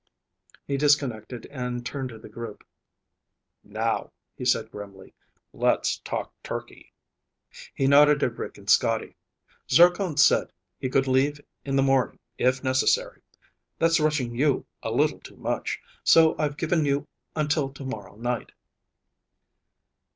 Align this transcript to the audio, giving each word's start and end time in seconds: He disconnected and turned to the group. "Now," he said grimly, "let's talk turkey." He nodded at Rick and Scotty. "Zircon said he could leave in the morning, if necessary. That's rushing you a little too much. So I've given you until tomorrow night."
He 0.65 0.77
disconnected 0.77 1.45
and 1.51 1.85
turned 1.85 2.09
to 2.09 2.17
the 2.17 2.27
group. 2.27 2.63
"Now," 3.63 4.11
he 4.35 4.43
said 4.45 4.71
grimly, 4.71 5.13
"let's 5.53 5.99
talk 5.99 6.33
turkey." 6.41 6.91
He 7.75 7.85
nodded 7.85 8.23
at 8.23 8.35
Rick 8.35 8.57
and 8.57 8.67
Scotty. 8.67 9.15
"Zircon 9.69 10.17
said 10.17 10.53
he 10.79 10.89
could 10.89 11.05
leave 11.05 11.39
in 11.63 11.75
the 11.75 11.83
morning, 11.83 12.17
if 12.39 12.63
necessary. 12.63 13.21
That's 13.77 13.99
rushing 13.99 14.33
you 14.33 14.65
a 14.81 14.89
little 14.91 15.19
too 15.19 15.35
much. 15.37 15.79
So 16.03 16.35
I've 16.39 16.57
given 16.57 16.83
you 16.83 17.07
until 17.35 17.69
tomorrow 17.69 18.15
night." 18.15 18.53